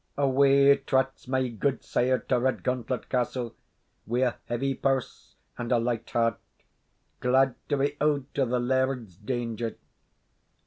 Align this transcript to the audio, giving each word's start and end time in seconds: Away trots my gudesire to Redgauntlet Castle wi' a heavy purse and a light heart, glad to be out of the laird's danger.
Away 0.17 0.77
trots 0.77 1.27
my 1.27 1.47
gudesire 1.47 2.17
to 2.29 2.39
Redgauntlet 2.39 3.07
Castle 3.07 3.53
wi' 4.07 4.21
a 4.23 4.35
heavy 4.47 4.73
purse 4.73 5.35
and 5.59 5.71
a 5.71 5.77
light 5.77 6.09
heart, 6.09 6.39
glad 7.19 7.53
to 7.69 7.77
be 7.77 7.97
out 8.01 8.25
of 8.35 8.49
the 8.49 8.59
laird's 8.59 9.15
danger. 9.15 9.77